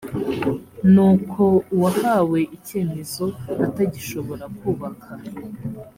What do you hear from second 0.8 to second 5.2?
ni uko uwahawe icyemezo atagishobora kubaka